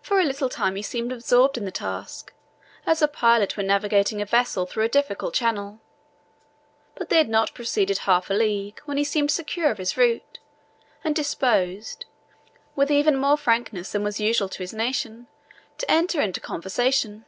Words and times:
For 0.00 0.18
a 0.20 0.24
little 0.24 0.48
time 0.48 0.74
he 0.76 0.80
seemed 0.80 1.12
absorbed 1.12 1.58
in 1.58 1.66
the 1.66 1.70
task, 1.70 2.32
as 2.86 3.02
a 3.02 3.06
pilot 3.08 3.58
when 3.58 3.66
navigating 3.66 4.22
a 4.22 4.24
vessel 4.24 4.64
through 4.64 4.84
a 4.84 4.88
difficult 4.88 5.34
channel; 5.34 5.80
but 6.94 7.10
they 7.10 7.18
had 7.18 7.28
not 7.28 7.52
proceeded 7.52 7.98
half 7.98 8.30
a 8.30 8.32
league 8.32 8.80
when 8.86 8.96
he 8.96 9.04
seemed 9.04 9.30
secure 9.30 9.70
of 9.70 9.76
his 9.76 9.98
route, 9.98 10.38
and 11.04 11.14
disposed, 11.14 12.06
with 12.74 12.90
more 13.16 13.36
frankness 13.36 13.92
than 13.92 14.02
was 14.02 14.18
usual 14.18 14.48
to 14.48 14.58
his 14.62 14.72
nation, 14.72 15.26
to 15.76 15.90
enter 15.90 16.22
into 16.22 16.40
conversation. 16.40 17.26